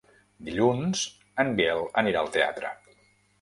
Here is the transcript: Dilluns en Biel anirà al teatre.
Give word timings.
Dilluns 0.45 1.03
en 1.45 1.53
Biel 1.59 1.85
anirà 2.03 2.25
al 2.25 2.33
teatre. 2.39 2.73